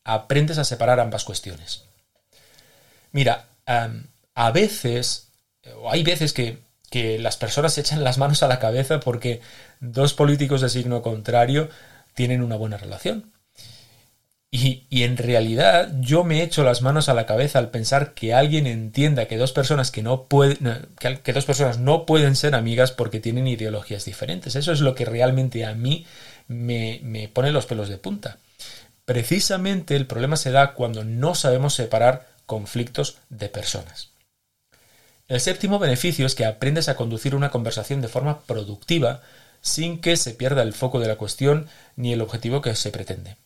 Aprendes 0.04 0.58
a 0.58 0.64
separar 0.64 1.00
ambas 1.00 1.24
cuestiones. 1.24 1.84
Mira, 3.12 3.46
a 3.66 4.52
veces, 4.52 5.30
o 5.78 5.92
hay 5.92 6.04
veces 6.04 6.34
que, 6.34 6.60
que 6.90 7.20
las 7.20 7.38
personas 7.38 7.74
se 7.74 7.82
echan 7.82 8.04
las 8.04 8.18
manos 8.18 8.44
a 8.44 8.48
la 8.48 8.60
cabeza 8.60 9.00
porque 9.00 9.42
dos 9.80 10.14
políticos 10.14 10.62
de 10.62 10.70
signo 10.70 11.02
contrario 11.02 11.70
tienen 12.14 12.42
una 12.42 12.56
buena 12.56 12.78
relación. 12.78 13.32
Y, 14.54 15.04
en 15.04 15.16
realidad 15.16 15.94
yo 16.02 16.26
me 16.26 16.44
echo 16.44 16.66
las 16.66 16.82
manos 16.82 17.08
a 17.08 17.14
la 17.14 17.26
cabeza 17.26 17.58
al 17.58 17.72
pensar 17.72 18.14
que 18.14 18.34
alguien 18.34 18.68
entienda 18.68 19.26
que 19.26 19.38
dos 19.38 19.54
personas 19.54 19.92
que 19.92 20.04
no 20.04 20.24
pueden 20.24 20.90
que, 21.00 21.32
dos 21.32 21.46
personas 21.46 21.80
no 21.80 22.06
pueden 22.06 22.36
ser 22.36 22.54
amigas 22.54 22.92
porque 22.92 23.22
tienen 23.22 23.48
ideologías 23.48 24.04
diferentes. 24.04 24.58
Eso 24.58 24.74
es 24.74 24.82
lo 24.82 24.94
que 24.94 25.06
realmente 25.06 25.66
a 25.66 25.74
mí 25.74 26.06
me, 26.50 27.00
me 27.02 27.30
pone 27.30 27.54
los 27.54 27.66
pelos 27.66 27.88
de 27.88 27.98
punta. 27.98 28.40
Precisamente 29.06 29.96
el 29.96 30.08
problema 30.08 30.38
se 30.38 30.52
da 30.52 30.74
cuando 30.74 31.04
no 31.04 31.36
sabemos 31.36 31.74
separar 31.74 32.28
conflictos 32.46 33.18
de 33.30 33.50
personas. 33.50 34.12
El 35.28 35.40
séptimo 35.40 35.80
beneficio 35.80 36.26
es 36.26 36.36
que 36.36 36.46
aprendes 36.46 36.90
a 36.90 36.96
conducir 36.96 37.36
una 37.36 37.52
conversación 37.52 38.02
de 38.02 38.10
forma 38.10 38.42
productiva 38.42 39.22
sin 39.62 40.02
que 40.02 40.18
se 40.18 40.34
pierda 40.34 40.62
el 40.62 40.74
foco 40.74 41.00
de 41.00 41.08
la 41.08 41.16
cuestión 41.16 41.68
ni 41.96 42.12
el 42.12 42.22
objetivo 42.22 42.62
que 42.62 42.76
se 42.76 42.92
pretende. 42.92 43.38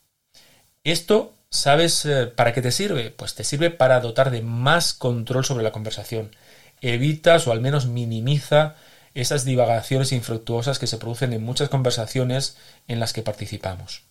Esto, 0.84 1.34
¿sabes 1.50 2.06
eh, 2.06 2.28
para 2.28 2.54
qué 2.54 2.62
te 2.62 2.72
sirve? 2.72 3.12
Pues 3.12 3.36
te 3.36 3.44
sirve 3.44 3.70
para 3.70 4.00
dotar 4.00 4.32
de 4.32 4.42
más 4.42 4.94
control 4.94 5.46
sobre 5.46 5.64
la 5.64 5.72
conversación. 5.72 6.36
Evitas 6.82 7.48
o 7.48 7.52
al 7.52 7.62
menos 7.62 7.86
minimiza 7.86 8.76
esas 9.14 9.46
divagaciones 9.46 10.12
infructuosas 10.12 10.80
que 10.80 10.88
se 10.88 10.98
producen 10.98 11.34
en 11.34 11.44
muchas 11.44 11.70
conversaciones 11.70 12.58
en 12.88 13.00
las 13.00 13.14
que 13.14 13.22
participamos. 13.22 14.04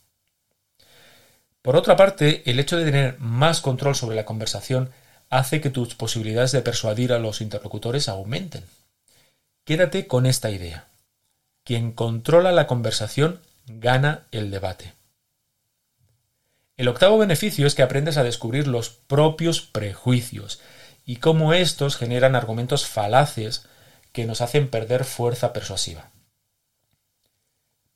Por 1.64 1.76
otra 1.76 1.96
parte, 1.96 2.42
el 2.44 2.60
hecho 2.60 2.76
de 2.76 2.84
tener 2.84 3.18
más 3.20 3.62
control 3.62 3.94
sobre 3.96 4.16
la 4.16 4.26
conversación 4.26 4.90
hace 5.30 5.62
que 5.62 5.70
tus 5.70 5.94
posibilidades 5.94 6.52
de 6.52 6.60
persuadir 6.60 7.10
a 7.10 7.18
los 7.18 7.40
interlocutores 7.40 8.10
aumenten. 8.10 8.66
Quédate 9.64 10.06
con 10.06 10.26
esta 10.26 10.50
idea. 10.50 10.88
Quien 11.64 11.92
controla 11.92 12.52
la 12.52 12.66
conversación 12.66 13.40
gana 13.66 14.24
el 14.30 14.50
debate. 14.50 14.92
El 16.76 16.88
octavo 16.88 17.16
beneficio 17.16 17.66
es 17.66 17.74
que 17.74 17.82
aprendes 17.82 18.18
a 18.18 18.24
descubrir 18.24 18.66
los 18.66 18.90
propios 18.90 19.62
prejuicios 19.62 20.60
y 21.06 21.16
cómo 21.16 21.54
estos 21.54 21.96
generan 21.96 22.36
argumentos 22.36 22.84
falaces 22.84 23.64
que 24.12 24.26
nos 24.26 24.42
hacen 24.42 24.68
perder 24.68 25.06
fuerza 25.06 25.54
persuasiva. 25.54 26.10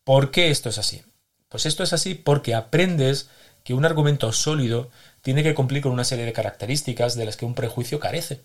¿Por 0.05 0.31
qué 0.31 0.49
esto 0.49 0.71
es 0.71 0.79
así? 0.79 1.03
Pues 1.51 1.67
esto 1.67 1.83
es 1.83 1.93
así 1.93 2.15
porque 2.15 2.55
aprendes 2.55 3.29
que 3.69 3.75
un 3.75 3.85
argumento 3.85 4.33
sólido 4.33 4.89
tiene 5.21 5.43
que 5.43 5.55
cumplir 5.55 5.83
con 5.83 5.93
una 5.93 6.05
serie 6.05 6.25
de 6.25 6.33
características 6.33 7.17
de 7.17 7.27
las 7.27 7.37
que 7.37 7.45
un 7.45 7.55
prejuicio 7.55 8.01
carece. 8.01 8.41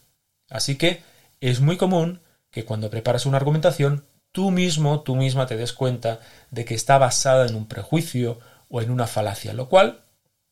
Así 0.50 0.76
que 0.78 1.02
es 1.40 1.62
muy 1.62 1.78
común 1.78 2.20
que 2.52 2.66
cuando 2.66 2.90
preparas 2.90 3.26
una 3.26 3.38
argumentación 3.38 4.04
tú 4.34 4.52
mismo, 4.52 5.00
tú 5.00 5.16
misma 5.16 5.48
te 5.48 5.56
des 5.56 5.72
cuenta 5.72 6.20
de 6.52 6.66
que 6.66 6.76
está 6.76 6.98
basada 6.98 7.48
en 7.48 7.56
un 7.56 7.70
prejuicio 7.70 8.42
o 8.68 8.82
en 8.82 8.92
una 8.92 9.08
falacia, 9.08 9.54
lo 9.54 9.70
cual, 9.70 10.04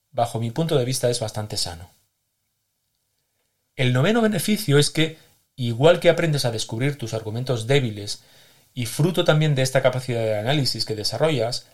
bajo 0.09 0.39
mi 0.39 0.51
punto 0.51 0.77
de 0.77 0.85
vista, 0.85 1.09
es 1.09 1.19
bastante 1.19 1.57
sano. 1.57 1.91
El 3.75 3.91
noveno 3.91 4.21
beneficio 4.21 4.77
es 4.77 4.89
que, 4.89 5.17
igual 5.57 5.99
que 5.99 6.09
aprendes 6.09 6.45
a 6.45 6.51
descubrir 6.51 6.97
tus 6.97 7.13
argumentos 7.13 7.67
débiles 7.67 8.23
y 8.73 8.85
fruto 8.85 9.25
también 9.25 9.53
de 9.53 9.63
esta 9.63 9.81
capacidad 9.81 10.21
de 10.21 10.39
análisis 10.39 10.85
que 10.85 10.95
desarrollas, 10.95 11.67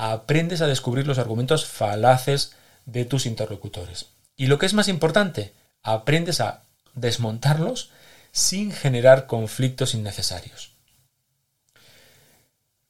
aprendes 0.00 0.62
a 0.62 0.66
descubrir 0.66 1.06
los 1.06 1.18
argumentos 1.18 1.66
falaces 1.66 2.56
de 2.86 3.04
tus 3.04 3.26
interlocutores. 3.26 4.06
Y 4.34 4.46
lo 4.46 4.58
que 4.58 4.64
es 4.64 4.72
más 4.72 4.88
importante, 4.88 5.52
aprendes 5.82 6.40
a 6.40 6.62
desmontarlos 6.94 7.90
sin 8.32 8.72
generar 8.72 9.26
conflictos 9.26 9.94
innecesarios. 9.94 10.70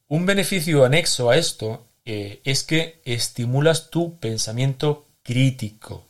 Un 0.07 0.25
beneficio 0.25 0.85
anexo 0.85 1.29
a 1.29 1.35
esto 1.35 1.85
eh, 2.05 2.39
es 2.45 2.63
que 2.63 3.01
estimulas 3.03 3.89
tu 3.89 4.17
pensamiento 4.17 5.05
crítico, 5.21 6.07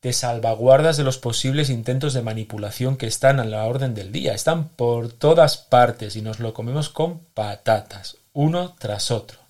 te 0.00 0.14
salvaguardas 0.14 0.96
de 0.96 1.04
los 1.04 1.18
posibles 1.18 1.68
intentos 1.68 2.14
de 2.14 2.22
manipulación 2.22 2.96
que 2.96 3.06
están 3.06 3.40
a 3.40 3.44
la 3.44 3.66
orden 3.66 3.94
del 3.94 4.10
día, 4.10 4.32
están 4.32 4.70
por 4.70 5.12
todas 5.12 5.58
partes 5.58 6.16
y 6.16 6.22
nos 6.22 6.40
lo 6.40 6.54
comemos 6.54 6.88
con 6.88 7.18
patatas, 7.34 8.16
uno 8.32 8.74
tras 8.78 9.10
otro. 9.10 9.49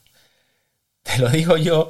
Te 1.03 1.19
lo 1.19 1.29
digo 1.29 1.57
yo 1.57 1.89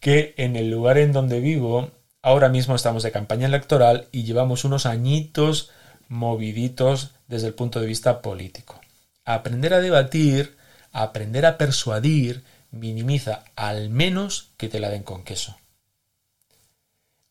que 0.00 0.34
en 0.36 0.56
el 0.56 0.70
lugar 0.70 0.98
en 0.98 1.12
donde 1.12 1.40
vivo, 1.40 1.90
ahora 2.22 2.48
mismo 2.48 2.74
estamos 2.74 3.02
de 3.02 3.12
campaña 3.12 3.46
electoral 3.46 4.08
y 4.12 4.24
llevamos 4.24 4.64
unos 4.64 4.86
añitos 4.86 5.70
moviditos 6.08 7.10
desde 7.28 7.48
el 7.48 7.54
punto 7.54 7.80
de 7.80 7.86
vista 7.86 8.22
político. 8.22 8.80
Aprender 9.24 9.74
a 9.74 9.80
debatir 9.80 10.56
aprender 10.94 11.44
a 11.44 11.58
persuadir 11.58 12.44
minimiza 12.70 13.44
al 13.56 13.90
menos 13.90 14.50
que 14.56 14.68
te 14.68 14.80
la 14.80 14.88
den 14.88 15.02
con 15.02 15.24
queso. 15.24 15.58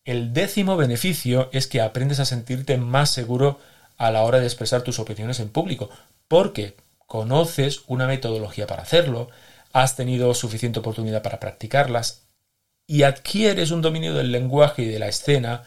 El 0.04 0.34
décimo 0.34 0.76
beneficio 0.76 1.48
es 1.50 1.66
que 1.66 1.80
aprendes 1.80 2.20
a 2.20 2.26
sentirte 2.26 2.76
más 2.76 3.10
seguro 3.10 3.58
a 3.96 4.10
la 4.10 4.22
hora 4.22 4.38
de 4.38 4.44
expresar 4.44 4.82
tus 4.82 4.98
opiniones 4.98 5.40
en 5.40 5.48
público, 5.48 5.88
porque 6.28 6.76
conoces 7.06 7.80
una 7.86 8.06
metodología 8.06 8.66
para 8.66 8.82
hacerlo, 8.82 9.30
has 9.74 9.96
tenido 9.96 10.32
suficiente 10.34 10.78
oportunidad 10.78 11.22
para 11.22 11.40
practicarlas 11.40 12.22
y 12.86 13.02
adquieres 13.02 13.72
un 13.72 13.82
dominio 13.82 14.14
del 14.14 14.30
lenguaje 14.30 14.82
y 14.82 14.86
de 14.86 15.00
la 15.00 15.08
escena 15.08 15.64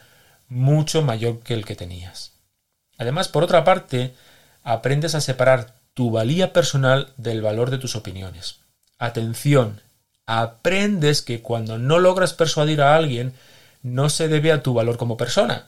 mucho 0.48 1.02
mayor 1.02 1.40
que 1.40 1.52
el 1.52 1.66
que 1.66 1.76
tenías. 1.76 2.32
Además, 2.96 3.28
por 3.28 3.44
otra 3.44 3.64
parte, 3.64 4.14
aprendes 4.64 5.14
a 5.14 5.20
separar 5.20 5.74
tu 5.92 6.10
valía 6.10 6.54
personal 6.54 7.12
del 7.18 7.42
valor 7.42 7.70
de 7.70 7.76
tus 7.76 7.96
opiniones. 7.96 8.60
Atención, 8.98 9.82
aprendes 10.24 11.20
que 11.20 11.42
cuando 11.42 11.76
no 11.76 11.98
logras 11.98 12.32
persuadir 12.32 12.80
a 12.80 12.96
alguien, 12.96 13.34
no 13.82 14.08
se 14.08 14.28
debe 14.28 14.52
a 14.52 14.62
tu 14.62 14.72
valor 14.72 14.96
como 14.96 15.18
persona, 15.18 15.66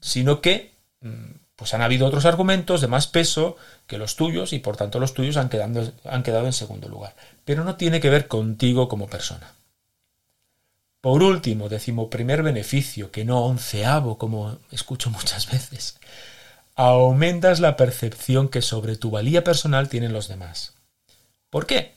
sino 0.00 0.40
que 0.40 0.74
mm, 1.02 1.30
pues 1.60 1.72
han 1.74 1.82
habido 1.82 2.08
otros 2.08 2.24
argumentos 2.24 2.80
de 2.80 2.88
más 2.88 3.06
peso 3.06 3.56
que 3.86 3.98
los 3.98 4.16
tuyos 4.16 4.52
y 4.52 4.58
por 4.58 4.76
tanto 4.76 4.98
los 4.98 5.14
tuyos 5.14 5.36
han 5.36 5.48
quedado, 5.48 5.92
han 6.04 6.24
quedado 6.24 6.46
en 6.46 6.52
segundo 6.52 6.88
lugar. 6.88 7.14
Pero 7.44 7.62
no 7.62 7.76
tiene 7.76 8.00
que 8.00 8.10
ver 8.10 8.26
contigo 8.26 8.88
como 8.88 9.06
persona. 9.06 9.52
Por 11.00 11.22
último, 11.22 11.68
decimo 11.68 12.10
primer 12.10 12.42
beneficio, 12.42 13.12
que 13.12 13.24
no 13.24 13.44
onceavo, 13.44 14.18
como 14.18 14.58
escucho 14.72 15.10
muchas 15.10 15.48
veces 15.48 15.96
aumentas 16.76 17.60
la 17.60 17.76
percepción 17.76 18.48
que 18.48 18.62
sobre 18.62 18.96
tu 18.96 19.10
valía 19.10 19.44
personal 19.44 19.90
tienen 19.90 20.14
los 20.14 20.28
demás. 20.28 20.72
¿Por 21.50 21.66
qué? 21.66 21.94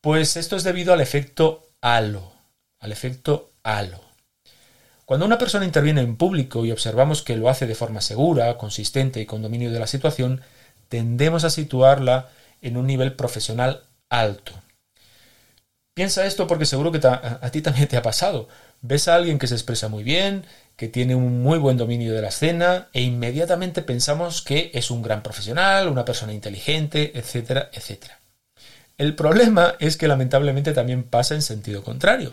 Pues 0.00 0.36
esto 0.36 0.56
es 0.56 0.64
debido 0.64 0.92
al 0.92 1.00
efecto 1.00 1.68
halo, 1.80 2.32
al 2.80 2.90
efecto 2.90 3.52
halo. 3.62 4.00
Cuando 5.12 5.26
una 5.26 5.36
persona 5.36 5.66
interviene 5.66 6.00
en 6.00 6.16
público 6.16 6.64
y 6.64 6.72
observamos 6.72 7.20
que 7.20 7.36
lo 7.36 7.50
hace 7.50 7.66
de 7.66 7.74
forma 7.74 8.00
segura, 8.00 8.56
consistente 8.56 9.20
y 9.20 9.26
con 9.26 9.42
dominio 9.42 9.70
de 9.70 9.78
la 9.78 9.86
situación, 9.86 10.40
tendemos 10.88 11.44
a 11.44 11.50
situarla 11.50 12.30
en 12.62 12.78
un 12.78 12.86
nivel 12.86 13.12
profesional 13.12 13.82
alto. 14.08 14.52
Piensa 15.92 16.24
esto 16.24 16.46
porque 16.46 16.64
seguro 16.64 16.92
que 16.92 17.06
a, 17.06 17.50
ti 17.50 17.60
también 17.60 17.88
te 17.88 17.98
ha 17.98 18.02
pasado. 18.02 18.48
Ves 18.80 19.06
a 19.06 19.14
alguien 19.16 19.38
que 19.38 19.48
se 19.48 19.54
expresa 19.54 19.88
muy 19.88 20.02
bien, 20.02 20.46
que 20.76 20.88
tiene 20.88 21.14
un 21.14 21.42
muy 21.42 21.58
buen 21.58 21.76
dominio 21.76 22.14
de 22.14 22.22
la 22.22 22.28
escena 22.28 22.88
e 22.94 23.02
inmediatamente 23.02 23.82
pensamos 23.82 24.40
que 24.40 24.70
es 24.72 24.90
un 24.90 25.02
gran 25.02 25.22
profesional, 25.22 25.88
una 25.88 26.06
persona 26.06 26.32
inteligente, 26.32 27.12
etcétera, 27.18 27.68
etcétera. 27.74 28.18
El 28.96 29.14
problema 29.14 29.74
es 29.78 29.98
que 29.98 30.08
lamentablemente 30.08 30.72
también 30.72 31.02
pasa 31.02 31.34
en 31.34 31.42
sentido 31.42 31.84
contrario. 31.84 32.32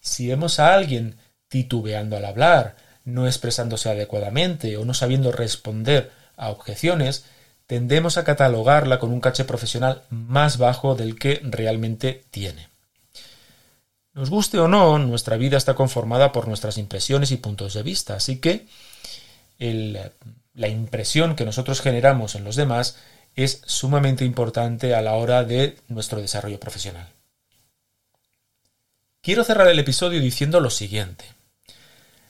Si 0.00 0.26
vemos 0.26 0.58
a 0.58 0.72
alguien 0.72 1.16
titubeando 1.48 2.16
al 2.16 2.24
hablar, 2.24 2.76
no 3.04 3.26
expresándose 3.26 3.88
adecuadamente 3.90 4.76
o 4.76 4.84
no 4.84 4.94
sabiendo 4.94 5.32
responder 5.32 6.10
a 6.36 6.50
objeciones, 6.50 7.24
tendemos 7.66 8.18
a 8.18 8.24
catalogarla 8.24 8.98
con 8.98 9.12
un 9.12 9.20
caché 9.20 9.44
profesional 9.44 10.02
más 10.10 10.58
bajo 10.58 10.94
del 10.94 11.18
que 11.18 11.40
realmente 11.44 12.24
tiene. 12.30 12.68
Nos 14.12 14.30
guste 14.30 14.58
o 14.58 14.68
no, 14.68 14.98
nuestra 14.98 15.36
vida 15.36 15.56
está 15.56 15.74
conformada 15.74 16.30
por 16.30 16.46
nuestras 16.46 16.78
impresiones 16.78 17.32
y 17.32 17.36
puntos 17.36 17.74
de 17.74 17.82
vista, 17.82 18.14
así 18.14 18.38
que 18.38 18.66
la 19.58 20.68
impresión 20.68 21.34
que 21.34 21.44
nosotros 21.44 21.80
generamos 21.80 22.34
en 22.34 22.44
los 22.44 22.54
demás 22.54 22.96
es 23.34 23.62
sumamente 23.66 24.24
importante 24.24 24.94
a 24.94 25.02
la 25.02 25.14
hora 25.14 25.42
de 25.42 25.76
nuestro 25.88 26.20
desarrollo 26.20 26.60
profesional. 26.60 27.08
Quiero 29.24 29.42
cerrar 29.42 29.68
el 29.68 29.78
episodio 29.78 30.20
diciendo 30.20 30.60
lo 30.60 30.68
siguiente. 30.68 31.24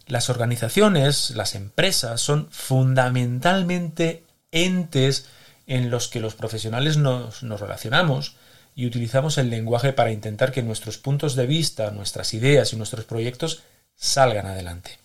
Las 0.06 0.30
organizaciones, 0.30 1.30
las 1.30 1.56
empresas, 1.56 2.20
son 2.20 2.48
fundamentalmente 2.52 4.22
entes 4.52 5.26
en 5.66 5.90
los 5.90 6.06
que 6.06 6.20
los 6.20 6.36
profesionales 6.36 6.96
nos, 6.96 7.42
relacionamos 7.42 8.36
y 8.76 8.86
utilizamos 8.86 9.38
el 9.38 9.50
lenguaje 9.50 9.92
para 9.92 10.12
intentar 10.12 10.52
que 10.52 10.62
nuestros 10.62 10.96
puntos 10.96 11.34
de 11.34 11.48
vista, 11.48 11.90
nuestras 11.90 12.32
ideas 12.32 12.72
y 12.72 12.76
nuestros 12.76 13.06
proyectos 13.06 13.64
salgan 13.96 14.46
adelante. 14.46 15.00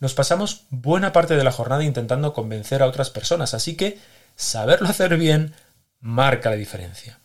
Nos 0.00 0.14
pasamos 0.14 0.62
buena 0.70 1.12
parte 1.12 1.36
de 1.36 1.44
la 1.44 1.52
jornada 1.52 1.84
intentando 1.84 2.32
convencer 2.32 2.80
a 2.80 2.86
otras 2.86 3.10
personas, 3.10 3.52
así 3.52 3.76
que 3.76 3.98
saberlo 4.36 4.88
hacer 4.88 5.18
bien 5.18 5.52
marca 6.00 6.48
la 6.48 6.56
diferencia. 6.56 7.18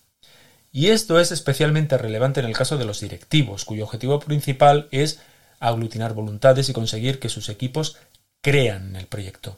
Y 0.71 0.87
esto 0.87 1.19
es 1.19 1.31
especialmente 1.31 1.97
relevante 1.97 2.39
en 2.39 2.45
el 2.45 2.55
caso 2.55 2.77
de 2.77 2.85
los 2.85 3.01
directivos, 3.01 3.65
cuyo 3.65 3.83
objetivo 3.83 4.19
principal 4.19 4.87
es 4.91 5.19
aglutinar 5.59 6.13
voluntades 6.13 6.69
y 6.69 6.73
conseguir 6.73 7.19
que 7.19 7.29
sus 7.29 7.49
equipos 7.49 7.97
crean 8.41 8.89
en 8.89 8.95
el 8.95 9.07
proyecto. 9.07 9.57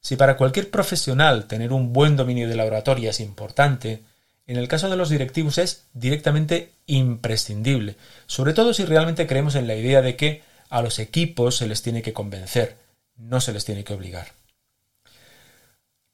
Si 0.00 0.16
para 0.16 0.36
cualquier 0.36 0.70
profesional 0.70 1.46
tener 1.46 1.72
un 1.72 1.92
buen 1.92 2.16
dominio 2.16 2.48
de 2.48 2.56
la 2.56 2.64
oratoria 2.64 3.10
es 3.10 3.20
importante, 3.20 4.02
en 4.46 4.56
el 4.56 4.68
caso 4.68 4.88
de 4.88 4.96
los 4.96 5.10
directivos 5.10 5.58
es 5.58 5.84
directamente 5.92 6.72
imprescindible, 6.86 7.96
sobre 8.26 8.52
todo 8.52 8.74
si 8.74 8.84
realmente 8.84 9.26
creemos 9.26 9.54
en 9.54 9.66
la 9.66 9.76
idea 9.76 10.02
de 10.02 10.16
que 10.16 10.42
a 10.68 10.82
los 10.82 10.98
equipos 10.98 11.56
se 11.56 11.68
les 11.68 11.82
tiene 11.82 12.02
que 12.02 12.12
convencer, 12.12 12.78
no 13.16 13.40
se 13.40 13.52
les 13.52 13.64
tiene 13.64 13.84
que 13.84 13.94
obligar. 13.94 14.32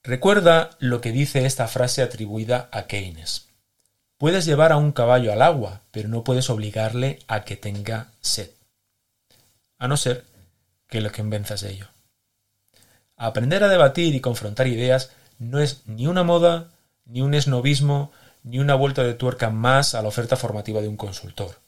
Recuerda 0.02 0.70
lo 0.78 1.00
que 1.00 1.12
dice 1.12 1.46
esta 1.46 1.68
frase 1.68 2.02
atribuida 2.02 2.68
a 2.72 2.86
Keynes. 2.86 3.47
Puedes 4.18 4.44
llevar 4.44 4.72
a 4.72 4.76
un 4.76 4.90
caballo 4.90 5.32
al 5.32 5.42
agua, 5.42 5.82
pero 5.92 6.08
no 6.08 6.24
puedes 6.24 6.50
obligarle 6.50 7.20
a 7.28 7.44
que 7.44 7.56
tenga 7.56 8.08
sed. 8.20 8.50
A 9.78 9.86
no 9.86 9.96
ser 9.96 10.24
que 10.88 11.00
lo 11.00 11.12
convenzas 11.12 11.60
de 11.60 11.70
ello. 11.70 11.86
Aprender 13.16 13.62
a 13.62 13.68
debatir 13.68 14.16
y 14.16 14.20
confrontar 14.20 14.66
ideas 14.66 15.12
no 15.38 15.60
es 15.60 15.82
ni 15.86 16.08
una 16.08 16.24
moda, 16.24 16.68
ni 17.06 17.22
un 17.22 17.32
esnovismo, 17.34 18.10
ni 18.42 18.58
una 18.58 18.74
vuelta 18.74 19.04
de 19.04 19.14
tuerca 19.14 19.50
más 19.50 19.94
a 19.94 20.02
la 20.02 20.08
oferta 20.08 20.36
formativa 20.36 20.80
de 20.80 20.88
un 20.88 20.96
consultor. 20.96 21.60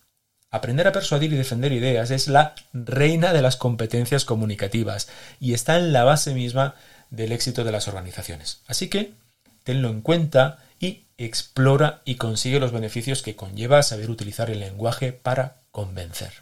Aprender 0.50 0.88
a 0.88 0.92
persuadir 0.92 1.32
y 1.32 1.36
defender 1.36 1.70
ideas 1.70 2.10
es 2.10 2.26
la 2.26 2.56
reina 2.72 3.32
de 3.32 3.42
las 3.42 3.56
competencias 3.56 4.24
comunicativas 4.24 5.08
y 5.38 5.54
está 5.54 5.78
en 5.78 5.92
la 5.92 6.02
base 6.02 6.34
misma 6.34 6.74
del 7.10 7.30
éxito 7.30 7.62
de 7.62 7.70
las 7.70 7.86
organizaciones. 7.86 8.60
Así 8.66 8.88
que 8.88 9.12
tenlo 9.64 9.88
en 9.88 10.00
cuenta 10.00 10.58
y 10.78 11.04
explora 11.18 12.02
y 12.04 12.16
consigue 12.16 12.60
los 12.60 12.72
beneficios 12.72 13.22
que 13.22 13.36
conlleva 13.36 13.82
saber 13.82 14.10
utilizar 14.10 14.50
el 14.50 14.60
lenguaje 14.60 15.12
para 15.12 15.56
convencer. 15.70 16.32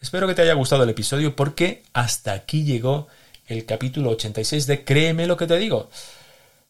Espero 0.00 0.26
que 0.26 0.34
te 0.34 0.42
haya 0.42 0.54
gustado 0.54 0.82
el 0.82 0.90
episodio 0.90 1.34
porque 1.34 1.82
hasta 1.92 2.32
aquí 2.32 2.64
llegó 2.64 3.08
el 3.46 3.64
capítulo 3.64 4.10
86 4.10 4.66
de 4.66 4.84
Créeme 4.84 5.26
lo 5.26 5.36
que 5.36 5.46
te 5.46 5.56
digo. 5.56 5.90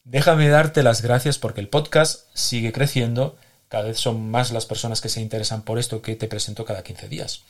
Déjame 0.04 0.48
darte 0.48 0.82
las 0.82 1.02
gracias 1.02 1.38
porque 1.38 1.60
el 1.60 1.68
podcast 1.68 2.26
sigue 2.32 2.72
creciendo, 2.72 3.36
cada 3.68 3.88
vez 3.88 3.98
son 3.98 4.30
más 4.30 4.52
las 4.52 4.66
personas 4.66 5.00
que 5.00 5.08
se 5.08 5.20
interesan 5.20 5.62
por 5.62 5.78
esto 5.78 6.00
que 6.00 6.14
te 6.14 6.28
presento 6.28 6.64
cada 6.64 6.84
15 6.84 7.08
días. 7.08 7.42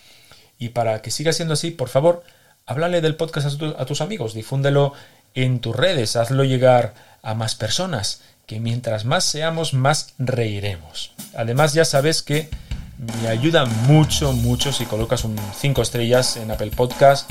Y 0.58 0.70
para 0.70 1.02
que 1.02 1.10
siga 1.10 1.32
siendo 1.32 1.54
así, 1.54 1.70
por 1.70 1.88
favor, 1.88 2.25
háblale 2.64 3.00
del 3.00 3.16
podcast 3.16 3.62
a, 3.62 3.84
tus 3.84 4.00
amigos, 4.00 4.32
difúndelo 4.32 4.94
en 5.35 5.61
tus 5.61 5.76
redes, 5.76 6.16
hazlo 6.16 6.44
llegar 6.44 6.94
a 7.26 7.34
más 7.34 7.56
personas, 7.56 8.20
que 8.46 8.60
mientras 8.60 9.04
más 9.04 9.24
seamos, 9.24 9.74
más 9.74 10.14
reiremos. 10.16 11.12
Además, 11.34 11.74
ya 11.74 11.84
sabes 11.84 12.22
que 12.22 12.48
me 13.22 13.28
ayuda 13.28 13.66
mucho, 13.66 14.32
mucho 14.32 14.72
si 14.72 14.84
colocas 14.84 15.24
un 15.24 15.36
5 15.58 15.82
estrellas 15.82 16.36
en 16.36 16.52
Apple 16.52 16.70
Podcast 16.70 17.28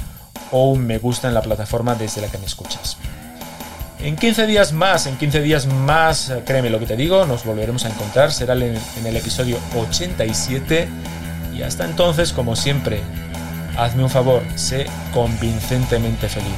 o 0.51 0.71
un 0.71 0.86
me 0.86 0.97
gusta 0.97 1.29
en 1.29 1.34
la 1.34 1.41
plataforma 1.41 1.95
desde 1.95 2.19
la 2.19 2.27
que 2.27 2.38
me 2.38 2.45
escuchas. 2.45 2.97
En 4.01 4.17
15 4.17 4.45
días 4.47 4.73
más, 4.73 5.08
en 5.08 5.17
15 5.17 5.41
días 5.41 5.65
más, 5.65 6.34
créeme 6.45 6.69
lo 6.69 6.79
que 6.79 6.88
te 6.88 6.97
digo, 6.97 7.25
nos 7.25 7.45
volveremos 7.45 7.86
a 7.86 7.89
encontrar, 7.89 8.34
será 8.34 8.53
en 8.53 9.05
el 9.05 9.15
episodio 9.15 9.58
87 9.77 10.89
y 11.58 11.62
hasta 11.63 11.86
entonces, 11.86 12.34
como 12.34 12.58
siempre, 12.58 12.99
hazme 13.77 14.03
un 14.03 14.10
favor, 14.10 14.43
sé 14.55 14.88
convincentemente 15.13 16.27
feliz. 16.27 16.51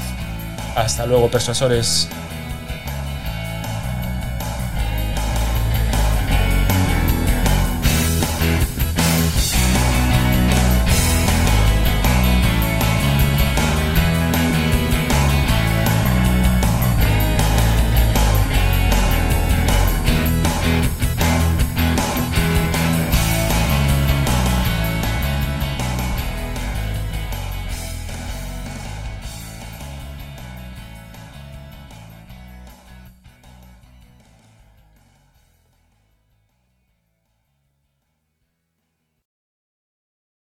Hasta 0.76 1.06
luego, 1.06 1.30
persuasores. 1.30 2.10